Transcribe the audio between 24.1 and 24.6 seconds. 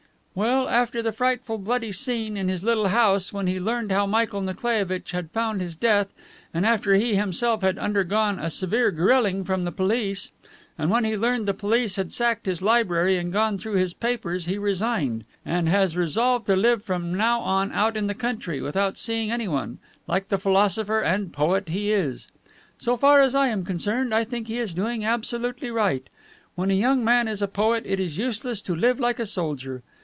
I think he